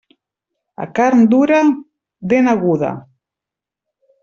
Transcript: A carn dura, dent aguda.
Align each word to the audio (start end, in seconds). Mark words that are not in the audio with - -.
A 0.85 0.87
carn 0.99 1.21
dura, 1.35 1.59
dent 2.33 2.51
aguda. 2.55 2.93